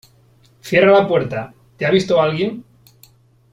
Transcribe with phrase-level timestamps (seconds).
[0.61, 2.65] cierra la puerta.¿ te ha visto alguien?